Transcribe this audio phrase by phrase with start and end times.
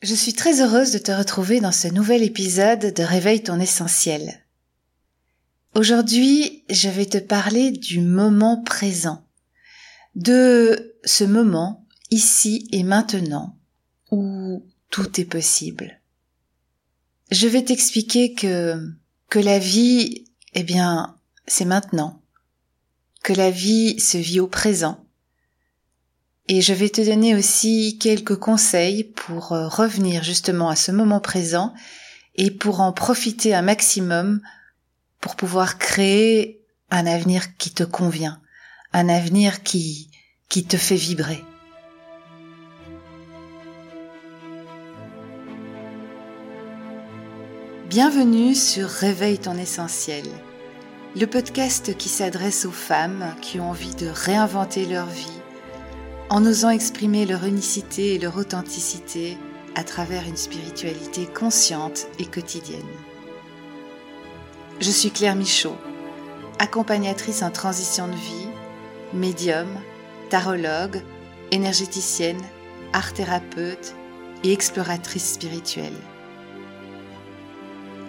[0.00, 4.46] Je suis très heureuse de te retrouver dans ce nouvel épisode de Réveille ton essentiel.
[5.74, 9.26] Aujourd'hui, je vais te parler du moment présent,
[10.14, 13.58] de ce moment ici et maintenant
[14.12, 16.00] où tout est possible.
[17.32, 18.80] Je vais t'expliquer que
[19.28, 21.18] que la vie, eh bien,
[21.48, 22.22] c'est maintenant,
[23.24, 25.04] que la vie se vit au présent
[26.48, 31.20] et je vais te donner aussi quelques conseils pour euh, revenir justement à ce moment
[31.20, 31.74] présent
[32.36, 34.40] et pour en profiter un maximum
[35.20, 38.40] pour pouvoir créer un avenir qui te convient,
[38.94, 40.10] un avenir qui,
[40.48, 41.44] qui te fait vibrer.
[47.90, 50.24] Bienvenue sur Réveille ton essentiel,
[51.16, 55.42] le podcast qui s'adresse aux femmes qui ont envie de réinventer leur vie
[56.30, 59.38] en osant exprimer leur unicité et leur authenticité
[59.74, 62.82] à travers une spiritualité consciente et quotidienne.
[64.80, 65.76] Je suis Claire Michaud,
[66.58, 68.48] accompagnatrice en transition de vie,
[69.14, 69.68] médium,
[70.28, 71.00] tarologue,
[71.50, 72.40] énergéticienne,
[72.92, 73.94] art thérapeute
[74.44, 75.96] et exploratrice spirituelle.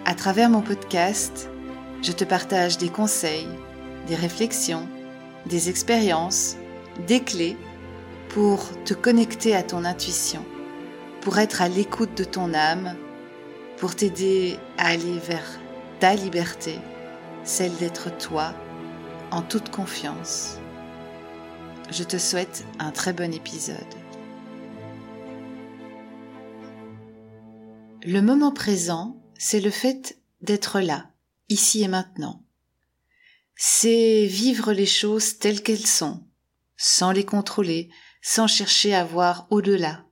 [0.04, 1.48] À travers mon podcast,
[2.02, 3.48] je te partage des conseils,
[4.06, 4.86] des réflexions,
[5.46, 6.56] des expériences,
[7.06, 7.56] des clés
[8.30, 10.44] pour te connecter à ton intuition,
[11.20, 12.96] pour être à l'écoute de ton âme,
[13.76, 15.58] pour t'aider à aller vers
[15.98, 16.78] ta liberté,
[17.42, 18.54] celle d'être toi,
[19.32, 20.58] en toute confiance.
[21.90, 23.76] Je te souhaite un très bon épisode.
[28.04, 31.10] Le moment présent, c'est le fait d'être là,
[31.48, 32.44] ici et maintenant.
[33.56, 36.24] C'est vivre les choses telles qu'elles sont,
[36.76, 37.90] sans les contrôler,
[38.22, 40.04] sans chercher à voir au-delà.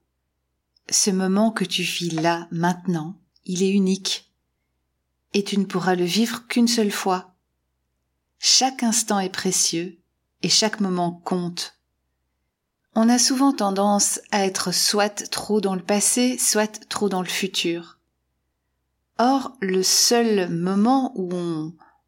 [0.91, 4.33] Ce moment que tu vis là, maintenant, il est unique.
[5.35, 7.35] Et tu ne pourras le vivre qu'une seule fois.
[8.39, 9.99] Chaque instant est précieux
[10.43, 11.79] et chaque moment compte.
[12.95, 17.29] On a souvent tendance à être soit trop dans le passé, soit trop dans le
[17.29, 17.99] futur.
[19.19, 21.29] Or, le seul moment où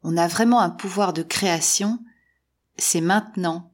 [0.03, 1.99] on, a vraiment un pouvoir de création,
[2.77, 3.70] c'est maintenant,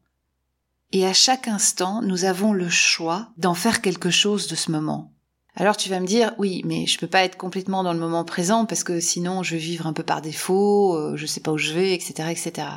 [0.92, 5.14] et à chaque instant, nous avons le choix d'en faire quelque chose de ce moment.
[5.56, 8.24] Alors tu vas me dire, oui, mais je peux pas être complètement dans le moment
[8.24, 11.52] présent parce que sinon je vais vivre un peu par défaut, euh, je sais pas
[11.52, 12.68] où je vais, etc., etc.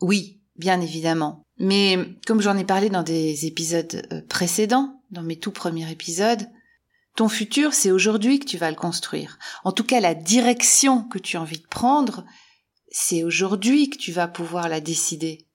[0.00, 1.42] Oui, bien évidemment.
[1.58, 6.48] Mais comme j'en ai parlé dans des épisodes euh, précédents, dans mes tout premiers épisodes,
[7.16, 9.40] ton futur, c'est aujourd'hui que tu vas le construire.
[9.64, 12.24] En tout cas, la direction que tu as envie de prendre,
[12.92, 15.47] c'est aujourd'hui que tu vas pouvoir la décider.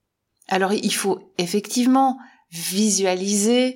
[0.54, 2.20] Alors il faut effectivement
[2.52, 3.76] visualiser,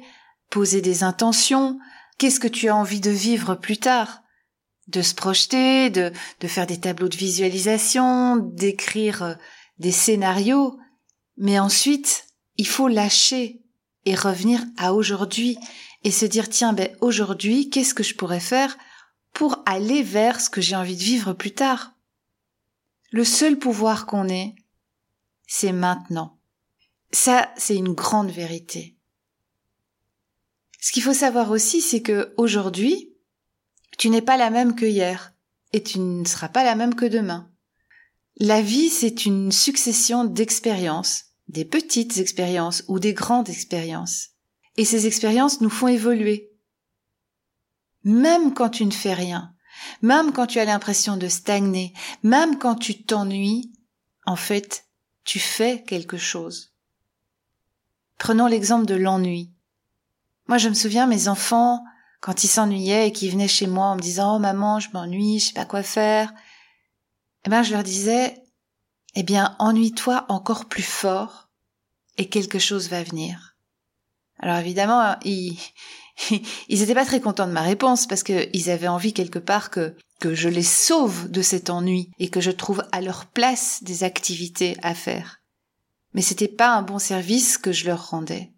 [0.51, 1.79] poser des intentions,
[2.19, 4.21] qu'est-ce que tu as envie de vivre plus tard?
[4.87, 6.11] De se projeter, de,
[6.43, 9.33] faire des tableaux de visualisation, d'écrire euh,
[9.79, 10.77] des scénarios,
[11.35, 12.27] mais ensuite,
[12.57, 13.63] il faut lâcher
[14.05, 15.57] et revenir à aujourd'hui
[16.03, 18.77] et se dire tiens ben aujourd'hui qu'est-ce que je pourrais faire
[19.33, 21.93] pour aller vers ce que j'ai envie de vivre plus tard?
[23.09, 24.53] Le seul pouvoir qu'on ait,
[25.47, 26.36] c'est maintenant.
[27.11, 28.97] Ça, c'est une grande vérité.
[30.79, 33.13] Ce qu'il faut savoir aussi, c'est que aujourd'hui,
[33.97, 35.33] tu n'es pas la même que hier,
[35.73, 37.51] et tu ne seras pas la même que demain.
[38.37, 44.29] La vie, c'est une succession d'expériences, des petites expériences ou des grandes expériences.
[44.75, 46.51] Et ces expériences nous font évoluer.
[48.03, 49.55] Même quand tu ne fais rien,
[50.01, 51.93] même quand tu as l'impression de stagner,
[52.23, 53.73] même quand tu t'ennuies,
[54.25, 54.85] en fait,
[55.23, 56.76] tu fais quelque chose.
[58.17, 59.51] Prenons l'exemple de l'ennui.
[60.47, 61.83] Moi, je me souviens, mes enfants,
[62.21, 65.39] quand ils s'ennuyaient et qu'ils venaient chez moi en me disant, oh maman, je m'ennuie,
[65.39, 66.33] je sais pas quoi faire,
[67.45, 68.41] eh ben, je leur disais,
[69.15, 71.49] eh bien, ennuie-toi encore plus fort
[72.17, 73.55] et quelque chose va venir.
[74.39, 75.57] Alors évidemment, ils,
[76.67, 79.95] ils étaient pas très contents de ma réponse parce qu'ils avaient envie quelque part que,
[80.19, 84.03] que je les sauve de cet ennui et que je trouve à leur place des
[84.03, 85.41] activités à faire
[86.17, 88.51] mais c'était pas un bon service que je leur rendais.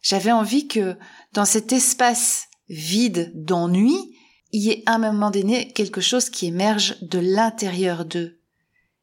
[0.00, 0.96] J'avais envie que,
[1.34, 4.16] dans cet espace vide d'ennui,
[4.52, 8.40] il y ait à un moment donné quelque chose qui émerge de l'intérieur d'eux.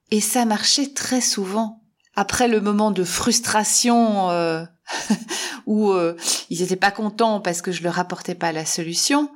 [0.10, 1.84] Et ça marchait très souvent.
[2.16, 4.66] Après le moment de frustration euh,
[5.68, 6.18] où euh,
[6.50, 9.30] ils n'étaient pas contents parce que je leur apportais pas la solution,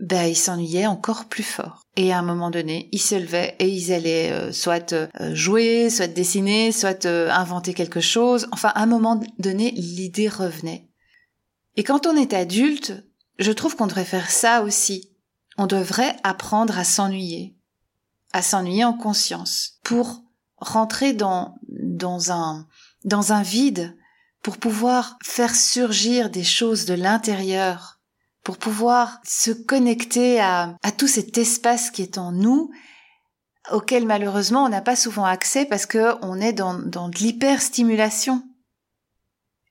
[0.00, 1.82] ben ils s'ennuyaient encore plus fort.
[1.96, 5.90] Et à un moment donné, ils se levaient et ils allaient euh, soit euh, jouer,
[5.90, 8.48] soit dessiner, soit euh, inventer quelque chose.
[8.52, 10.88] Enfin, à un moment donné, l'idée revenait.
[11.76, 13.04] Et quand on est adulte,
[13.38, 15.08] je trouve qu'on devrait faire ça aussi.
[15.58, 17.56] on devrait apprendre à s'ennuyer,
[18.32, 20.22] à s'ennuyer en conscience, pour
[20.56, 22.66] rentrer dans, dans un,
[23.04, 23.96] dans un vide,
[24.42, 27.99] pour pouvoir faire surgir des choses de l'intérieur,
[28.42, 32.70] pour pouvoir se connecter à, tout cet espace qui est en nous,
[33.70, 38.42] auquel malheureusement on n'a pas souvent accès parce que on est dans, dans de l'hyperstimulation.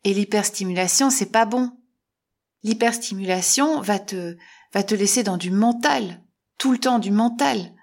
[0.04, 1.71] Et l'hyperstimulation, c'est pas bon.
[2.63, 4.38] L'hyperstimulation va te,
[4.74, 6.21] va te laisser dans du mental,
[6.57, 7.74] tout le temps du mental.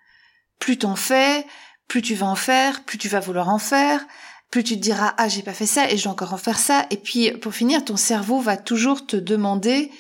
[0.59, 1.47] Plus t'en fais,
[1.88, 4.06] plus tu vas en faire, plus tu vas vouloir en faire,
[4.50, 6.59] plus tu te diras ah j'ai pas fait ça et je dois encore en faire
[6.59, 6.87] ça.
[6.91, 9.91] Et puis pour finir, ton cerveau va toujours te demander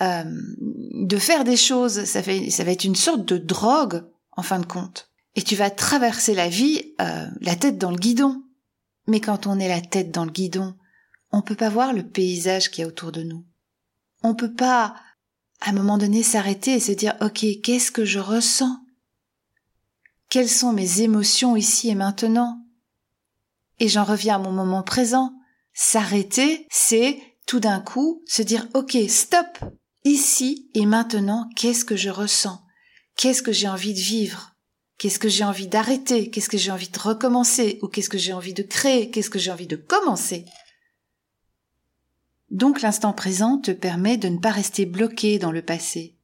[0.00, 2.04] euh, de faire des choses.
[2.04, 5.10] Ça, fait, ça va être une sorte de drogue en fin de compte.
[5.36, 8.42] Et tu vas traverser la vie euh, la tête dans le guidon.
[9.06, 10.74] Mais quand on est la tête dans le guidon,
[11.32, 13.44] on peut pas voir le paysage qui est autour de nous.
[14.22, 14.94] On peut pas,
[15.60, 18.80] à un moment donné, s'arrêter et se dire, OK, qu'est-ce que je ressens?
[20.30, 22.64] Quelles sont mes émotions ici et maintenant?
[23.80, 25.32] Et j'en reviens à mon moment présent.
[25.72, 29.58] S'arrêter, c'est tout d'un coup se dire, OK, stop!
[30.04, 32.62] Ici et maintenant, qu'est-ce que je ressens?
[33.16, 34.54] Qu'est-ce que j'ai envie de vivre?
[34.98, 36.30] Qu'est-ce que j'ai envie d'arrêter?
[36.30, 37.78] Qu'est-ce que j'ai envie de recommencer?
[37.82, 39.10] Ou qu'est-ce que j'ai envie de créer?
[39.10, 40.44] Qu'est-ce que j'ai envie de commencer?
[42.50, 46.16] Donc l'instant présent te permet de ne pas rester bloqué dans le passé.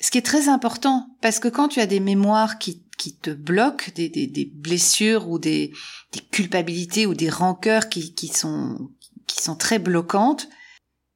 [0.00, 2.82] Ce qui est très important, parce que quand tu as des mémoires qui,
[3.22, 5.72] te bloquent, des, blessures ou des,
[6.32, 8.90] culpabilités ou des rancœurs qui, sont,
[9.26, 10.48] qui sont très bloquantes,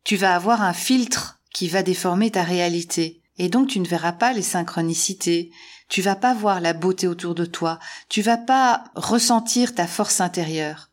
[0.05, 3.23] tu vas avoir un filtre qui va déformer ta réalité.
[3.39, 5.51] Et donc tu ne verras pas les synchronicités,
[5.89, 7.79] tu vas pas voir la beauté autour de toi,
[8.09, 10.91] tu vas pas ressentir ta force intérieure.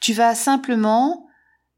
[0.00, 1.26] Tu vas simplement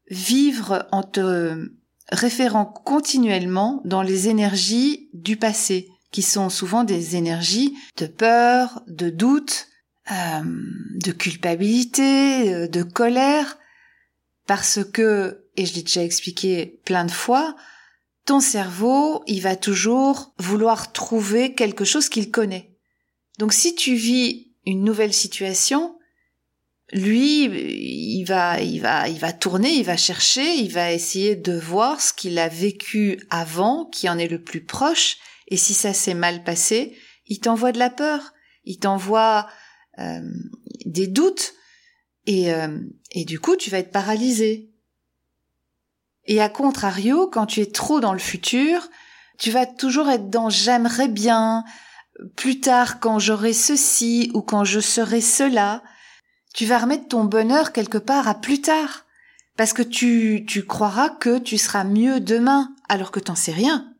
[0.09, 1.71] vivre en te
[2.11, 9.09] référant continuellement dans les énergies du passé, qui sont souvent des énergies de peur, de
[9.09, 9.67] doute,
[10.11, 10.41] euh,
[10.95, 13.57] de culpabilité, euh, de colère,
[14.45, 17.55] parce que, et je l'ai déjà expliqué plein de fois,
[18.25, 22.77] ton cerveau, il va toujours vouloir trouver quelque chose qu'il connaît.
[23.39, 25.97] Donc si tu vis une nouvelle situation,
[26.93, 31.57] lui, il va, il va, il va tourner, il va chercher, il va essayer de
[31.57, 35.17] voir ce qu'il a vécu avant, qui en est le plus proche,
[35.47, 36.95] et si ça s'est mal passé,
[37.27, 38.33] il t'envoie de la peur,
[38.65, 39.47] il t'envoie
[39.99, 40.21] euh,
[40.85, 41.53] des doutes,
[42.25, 42.77] et, euh,
[43.11, 44.70] et du coup, tu vas être paralysé.
[46.25, 48.89] Et à contrario, quand tu es trop dans le futur,
[49.37, 51.63] tu vas toujours être dans j'aimerais bien,
[52.35, 55.81] plus tard quand j'aurai ceci ou quand je serai cela.
[56.53, 59.05] Tu vas remettre ton bonheur quelque part à plus tard.
[59.57, 63.93] Parce que tu, tu croiras que tu seras mieux demain, alors que t'en sais rien.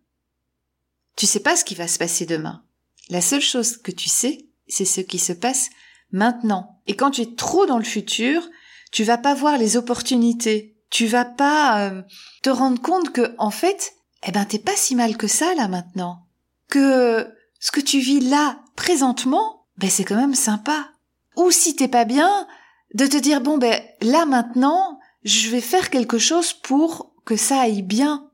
[1.16, 2.64] Tu sais pas ce qui va se passer demain.
[3.10, 5.70] La seule chose que tu sais, c'est ce qui se passe
[6.12, 6.82] maintenant.
[6.88, 8.48] Et quand tu es trop dans le futur,
[8.92, 12.04] tu vas pas voir les opportunités, tu vas pas euh,
[12.44, 13.94] te rendre compte que en fait,
[14.28, 16.28] eh ben t'es pas si mal que ça là maintenant.
[16.70, 17.28] Que
[17.60, 20.90] ce que tu vis là présentement, ben c'est quand même sympa.
[21.38, 22.46] Ou si t'es pas bien,
[22.94, 27.62] de te dire bon ben là maintenant, je vais faire quelque chose pour que ça
[27.62, 28.30] aille bien,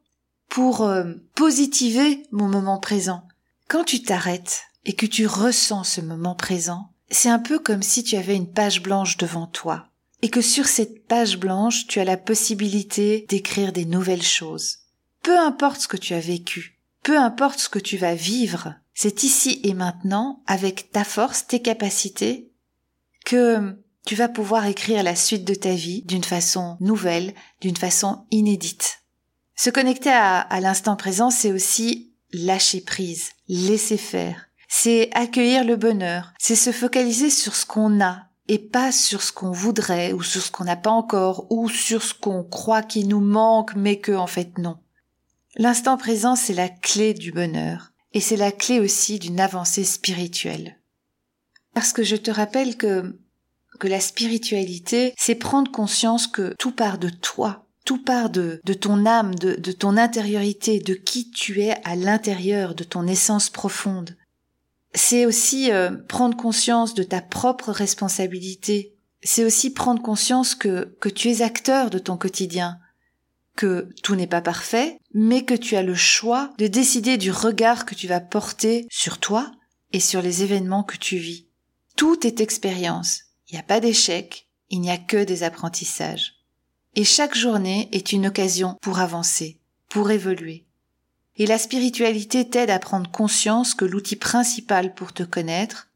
[0.50, 3.24] pour euh, positiver mon moment présent.
[3.68, 8.04] Quand tu t'arrêtes et que tu ressens ce moment présent, c'est un peu comme si
[8.04, 9.90] tu avais une page blanche devant toi
[10.21, 14.80] et que sur cette page blanche, tu as la possibilité d'écrire des nouvelles choses.
[15.24, 19.24] Peu importe ce que tu as vécu, peu importe ce que tu vas vivre, c'est
[19.24, 22.52] ici et maintenant, avec ta force, tes capacités,
[23.26, 28.26] que tu vas pouvoir écrire la suite de ta vie d'une façon nouvelle, d'une façon
[28.31, 29.04] inédite.
[29.56, 34.45] Se connecter à, à l'instant présent, c'est aussi lâcher prise, laisser faire.
[34.69, 39.31] C'est accueillir le bonheur, c'est se focaliser sur ce qu'on a, et pas sur ce
[39.31, 43.07] qu'on voudrait ou sur ce qu'on n'a pas encore ou sur ce qu'on croit qu'il
[43.07, 44.77] nous manque mais que en fait non.
[45.56, 50.80] L'instant présent c'est la clé du bonheur et c'est la clé aussi d'une avancée spirituelle.
[51.73, 53.19] Parce que je te rappelle que
[53.80, 58.73] que la spiritualité c'est prendre conscience que tout part de toi, tout part de, de
[58.73, 63.49] ton âme, de, de ton intériorité, de qui tu es à l'intérieur, de ton essence
[63.49, 64.18] profonde
[64.97, 68.95] c'est aussi euh, prendre conscience de ta propre responsabilité.
[69.23, 72.80] C'est aussi prendre conscience que, que tu es acteur de ton quotidien,
[73.56, 77.85] que tout n'est pas parfait, mais que tu as le choix de décider du regard
[77.85, 79.51] que tu vas porter sur toi
[79.94, 81.47] et sur les événements que tu vis.
[81.95, 83.21] Tout est expérience.
[83.49, 86.35] Il n'y a pas d'échec, il n'y a que des apprentissages.
[86.95, 90.67] Et chaque journée est une occasion pour avancer, pour évoluer.
[91.37, 95.87] Et la spiritualité t'aide à prendre conscience que l'outil principal pour te connaître,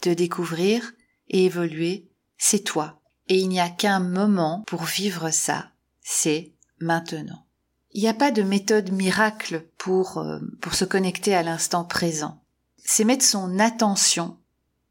[0.00, 0.92] te découvrir
[1.28, 3.00] et évoluer, c'est toi.
[3.28, 5.70] Et il n'y a qu'un moment pour vivre ça,
[6.02, 7.46] c'est maintenant.
[7.92, 12.42] Il n'y a pas de méthode miracle pour, euh, pour se connecter à l'instant présent.
[12.76, 14.38] C'est mettre son attention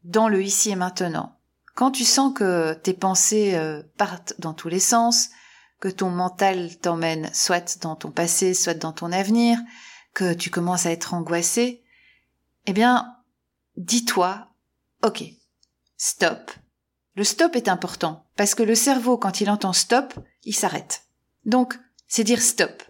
[0.04, 1.38] dans le ici et maintenant.
[1.74, 5.30] Quand tu sens que tes pensées euh, partent dans tous les sens,
[5.80, 9.58] que ton mental t'emmène soit dans ton passé, soit dans ton avenir,
[10.14, 11.82] que tu commences à être angoissé,
[12.66, 13.14] eh bien,
[13.76, 14.48] dis-toi,
[15.02, 15.24] ok,
[15.96, 16.50] stop.
[17.14, 20.14] Le stop est important, parce que le cerveau, quand il entend stop,
[20.44, 21.02] il s'arrête.
[21.44, 21.78] Donc,
[22.08, 22.82] c'est dire stop.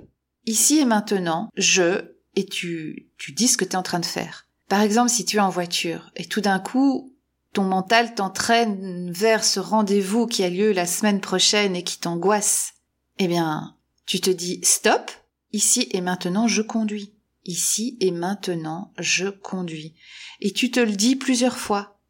[0.47, 4.07] Ici et maintenant, je, et tu, tu dis ce que tu es en train de
[4.07, 4.47] faire.
[4.69, 7.13] Par exemple, si tu es en voiture, et tout d'un coup,
[7.53, 12.75] ton mental t'entraîne vers ce rendez-vous qui a lieu la semaine prochaine et qui t'angoisse,
[13.19, 15.11] eh bien, tu te dis stop,
[15.53, 17.13] ici et maintenant je conduis.
[17.45, 19.95] Ici et maintenant je conduis.
[20.41, 22.01] Et tu te le dis plusieurs fois.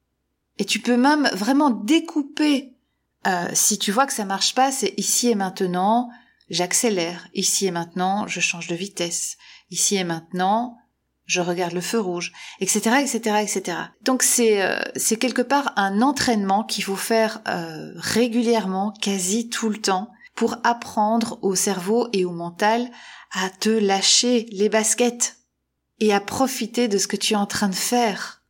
[0.59, 2.75] Et tu peux même vraiment découper.
[3.27, 6.11] Euh, si tu vois que ça marche pas, c'est ici et maintenant,
[6.49, 7.29] j'accélère.
[7.35, 9.37] Ici et maintenant, je change de vitesse.
[9.71, 10.79] Ici et maintenant,
[11.27, 13.79] je regarde le feu rouge, etc., etc., etc.
[14.03, 19.69] Donc c'est euh, c'est quelque part un entraînement qu'il faut faire euh, régulièrement, quasi tout
[19.69, 22.89] le temps, pour apprendre au cerveau et au mental
[23.33, 25.37] à te lâcher les baskets
[25.99, 28.43] et à profiter de ce que tu es en train de faire.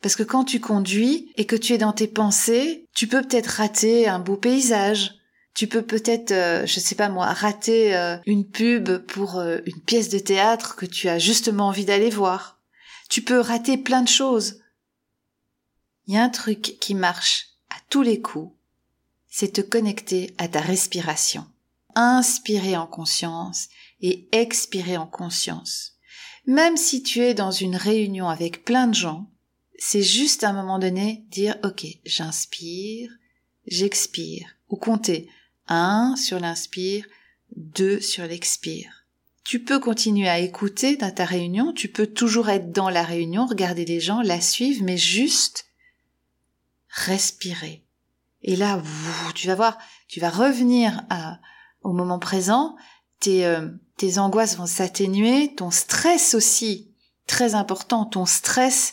[0.00, 3.48] Parce que quand tu conduis et que tu es dans tes pensées, tu peux peut-être
[3.48, 5.14] rater un beau paysage.
[5.54, 9.80] Tu peux peut-être, euh, je sais pas moi, rater euh, une pub pour euh, une
[9.80, 12.60] pièce de théâtre que tu as justement envie d'aller voir.
[13.08, 14.60] Tu peux rater plein de choses.
[16.06, 18.52] Il y a un truc qui marche à tous les coups,
[19.36, 21.44] c'est te connecter à ta respiration.
[21.96, 23.68] Inspirer en conscience
[24.00, 25.94] et expirer en conscience.
[26.46, 29.28] Même si tu es dans une réunion avec plein de gens,
[29.76, 33.10] c'est juste à un moment donné dire ok, j'inspire,
[33.66, 35.28] j'expire, ou compter
[35.66, 37.04] un sur l'inspire,
[37.56, 39.04] deux sur l'expire.
[39.42, 43.46] Tu peux continuer à écouter dans ta réunion, tu peux toujours être dans la réunion,
[43.46, 45.66] regarder les gens, la suivre, mais juste
[46.88, 47.83] respirer.
[48.44, 48.80] Et là,
[49.34, 51.40] tu vas voir, tu vas revenir à,
[51.82, 52.76] au moment présent,
[53.18, 56.92] tes, euh, tes angoisses vont s'atténuer, ton stress aussi,
[57.26, 58.92] très important, ton stress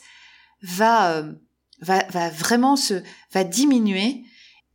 [0.62, 1.34] va, euh,
[1.82, 3.04] va, va vraiment se,
[3.34, 4.24] va diminuer,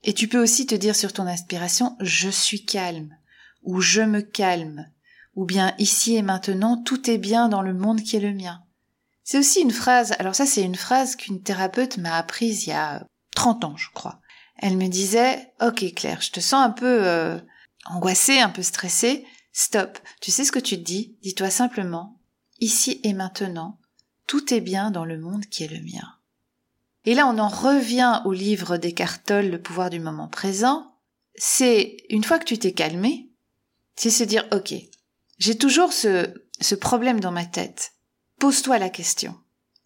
[0.04, 3.16] et tu peux aussi te dire sur ton inspiration, je suis calme,
[3.62, 4.86] ou je me calme,
[5.36, 8.62] ou bien ici et maintenant, tout est bien dans le monde qui est le mien.
[9.24, 12.74] C'est aussi une phrase, alors ça c'est une phrase qu'une thérapeute m'a apprise il y
[12.74, 14.20] a 30 ans, je crois.
[14.58, 17.38] Elle me disait, ok Claire, je te sens un peu euh,
[17.86, 19.26] angoissée, un peu stressée.
[19.52, 19.98] Stop.
[20.20, 21.16] Tu sais ce que tu te dis?
[21.22, 22.20] Dis-toi simplement,
[22.60, 23.78] ici et maintenant,
[24.26, 26.16] tout est bien dans le monde qui est le mien.
[27.04, 30.92] Et là, on en revient au livre d'Eckhart Tolle, Le pouvoir du moment présent.
[31.36, 33.30] C'est, une fois que tu t'es calmé,
[33.94, 34.74] c'est se dire, ok,
[35.38, 37.92] j'ai toujours ce, ce problème dans ma tête.
[38.38, 39.36] Pose-toi la question.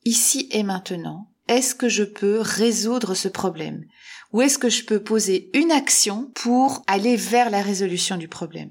[0.04, 3.84] Ici et maintenant, est-ce que je peux résoudre ce problème
[4.32, 8.70] Ou est-ce que je peux poser une action pour aller vers la résolution du problème?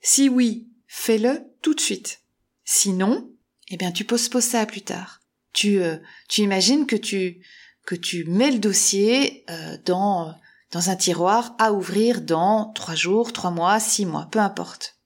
[0.00, 2.20] Si oui, fais-le tout de suite.
[2.64, 3.28] Sinon,
[3.70, 5.20] eh bien tu poses ça plus tard.
[5.52, 5.96] Tu, euh,
[6.28, 7.40] tu imagines que tu
[7.86, 10.32] que tu mets le dossier euh, dans
[10.70, 14.96] dans un tiroir à ouvrir dans trois jours, trois mois, six mois, peu importe.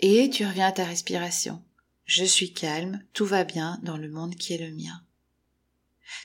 [0.00, 1.62] Et tu reviens à ta respiration.
[2.04, 5.03] Je suis calme, tout va bien dans le monde qui est le mien.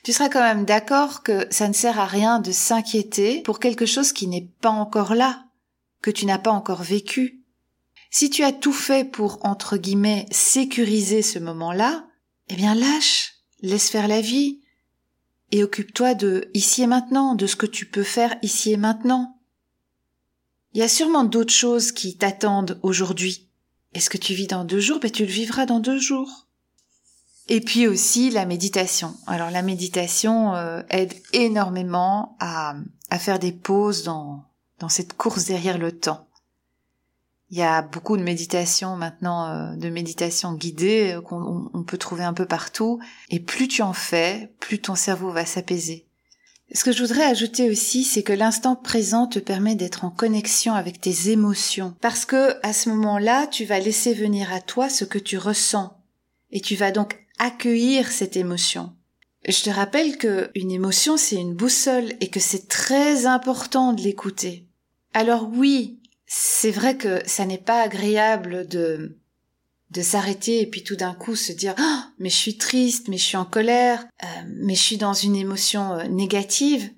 [0.04, 3.86] Tu seras quand même d'accord que ça ne sert à rien de s'inquiéter pour quelque
[3.86, 5.44] chose qui n'est pas encore là,
[6.02, 7.42] que tu n'as pas encore vécu.
[8.10, 12.06] Si tu as tout fait pour, entre guillemets, sécuriser ce moment-là,
[12.48, 14.60] eh bien lâche, laisse faire la vie,
[15.52, 19.36] et occupe-toi de ici et maintenant, de ce que tu peux faire ici et maintenant.
[20.72, 23.48] Il y a sûrement d'autres choses qui t'attendent aujourd'hui.
[23.94, 25.00] Est-ce que tu vis dans deux jours?
[25.00, 26.46] Ben, tu le vivras dans deux jours.
[27.52, 29.16] Et puis aussi la méditation.
[29.26, 32.76] Alors la méditation euh, aide énormément à,
[33.10, 34.44] à faire des pauses dans,
[34.78, 36.28] dans cette course derrière le temps.
[37.50, 41.98] Il y a beaucoup de méditation maintenant, euh, de méditation guidée euh, qu'on on peut
[41.98, 43.00] trouver un peu partout.
[43.30, 46.06] Et plus tu en fais, plus ton cerveau va s'apaiser.
[46.72, 50.74] Ce que je voudrais ajouter aussi, c'est que l'instant présent te permet d'être en connexion
[50.74, 51.96] avec tes émotions.
[52.00, 55.96] Parce que à ce moment-là, tu vas laisser venir à toi ce que tu ressens.
[56.52, 58.94] Et tu vas donc accueillir cette émotion.
[59.48, 64.02] Je te rappelle que une émotion c'est une boussole et que c'est très important de
[64.02, 64.66] l'écouter.
[65.14, 69.16] Alors oui, c'est vrai que ça n'est pas agréable de
[69.90, 73.16] de s'arrêter et puis tout d'un coup se dire oh, mais je suis triste, mais
[73.16, 76.92] je suis en colère, euh, mais je suis dans une émotion euh, négative.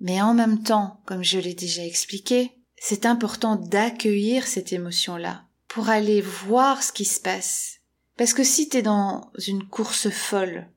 [0.00, 5.90] Mais en même temps, comme je l'ai déjà expliqué, c'est important d'accueillir cette émotion-là pour
[5.90, 7.77] aller voir ce qui se passe.
[8.18, 10.68] Parce que si tu es dans une course folle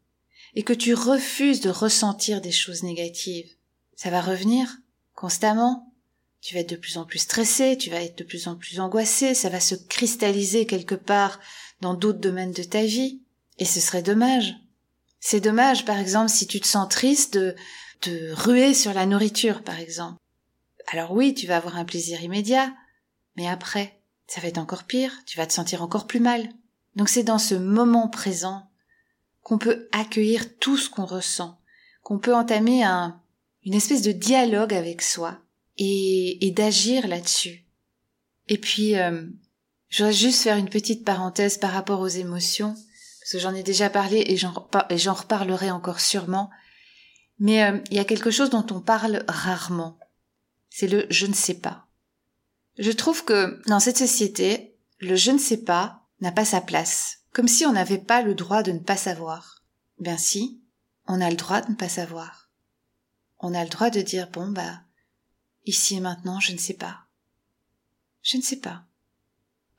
[0.54, 3.50] et que tu refuses de ressentir des choses négatives,
[3.96, 4.78] ça va revenir
[5.16, 5.92] constamment.
[6.40, 8.80] Tu vas être de plus en plus stressé, tu vas être de plus en plus
[8.80, 11.40] angoissé, ça va se cristalliser quelque part
[11.82, 13.22] dans d'autres domaines de ta vie.
[13.58, 14.56] Et ce serait dommage.
[15.20, 17.56] C'est dommage, par exemple, si tu te sens triste de,
[18.04, 20.20] de ruer sur la nourriture, par exemple.
[20.92, 22.72] Alors oui, tu vas avoir un plaisir immédiat,
[23.36, 26.52] mais après, ça va être encore pire, tu vas te sentir encore plus mal.
[26.96, 28.70] Donc c'est dans ce moment présent
[29.42, 31.60] qu'on peut accueillir tout ce qu'on ressent,
[32.04, 33.20] qu'on peut entamer un,
[33.64, 35.40] une espèce de dialogue avec soi
[35.78, 37.66] et, et d'agir là-dessus.
[38.48, 39.24] Et puis, euh,
[39.90, 42.74] je voudrais juste faire une petite parenthèse par rapport aux émotions,
[43.20, 46.50] parce que j'en ai déjà parlé et j'en reparlerai encore sûrement.
[47.40, 49.98] Mais euh, il y a quelque chose dont on parle rarement.
[50.70, 51.88] C'est le je ne sais pas.
[52.78, 57.20] Je trouve que dans cette société, le je ne sais pas n'a pas sa place.
[57.34, 59.64] Comme si on n'avait pas le droit de ne pas savoir.
[60.00, 60.62] Ben si,
[61.08, 62.50] on a le droit de ne pas savoir.
[63.40, 64.82] On a le droit de dire bon bah
[65.66, 67.06] ici et maintenant je ne sais pas.
[68.22, 68.84] Je ne sais pas.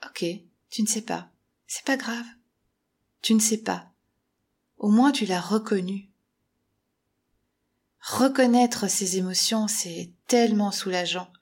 [0.05, 0.25] Ok,
[0.71, 1.31] tu ne sais pas.
[1.67, 2.27] C'est pas grave.
[3.21, 3.91] Tu ne sais pas.
[4.79, 6.11] Au moins tu l'as reconnu.
[8.01, 11.33] Reconnaître ses émotions, c'est tellement soulageant.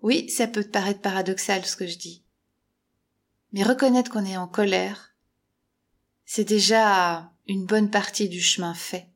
[0.00, 2.23] Oui, ça peut te paraître paradoxal ce que je dis.
[3.54, 5.14] Mais reconnaître qu'on est en colère,
[6.24, 9.08] c'est déjà une bonne partie du chemin fait.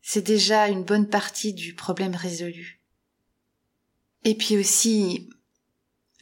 [0.00, 2.80] C'est déjà une bonne partie du problème résolu.
[4.24, 5.28] Et puis aussi,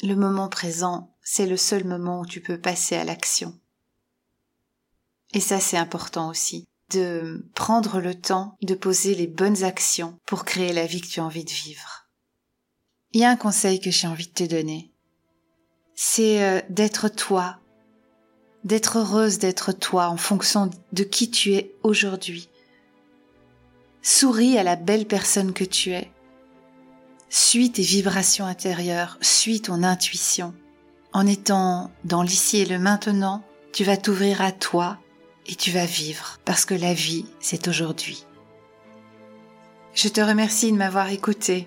[0.02, 3.56] le moment présent, c'est le seul moment où tu peux passer à l'action.
[5.34, 10.44] Et ça, c'est important aussi, de prendre le temps de poser les bonnes actions pour
[10.44, 12.08] créer la vie que tu as envie de vivre.
[13.12, 14.92] Il y a un conseil que j'ai envie de te donner.
[16.00, 17.58] C'est euh, d'être toi
[18.62, 22.48] d'être heureuse d'être toi en fonction de qui tu es aujourd'hui.
[24.00, 26.08] Souris à la belle personne que tu es.
[27.30, 30.54] Suis tes vibrations intérieures, suis ton intuition.
[31.12, 34.98] En étant dans l'ici et le maintenant, tu vas t'ouvrir à toi
[35.46, 38.24] et tu vas vivre parce que la vie, c'est aujourd'hui.
[39.94, 41.66] Je te remercie de m'avoir écouté.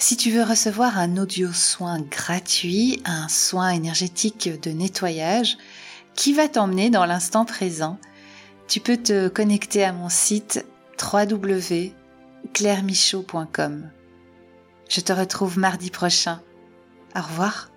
[0.00, 5.58] Si tu veux recevoir un audio soin gratuit, un soin énergétique de nettoyage,
[6.14, 7.98] qui va t'emmener dans l'instant présent.
[8.68, 10.64] Tu peux te connecter à mon site
[11.02, 13.90] www.clairemichaud.com.
[14.88, 16.40] Je te retrouve mardi prochain.
[17.16, 17.72] Au revoir.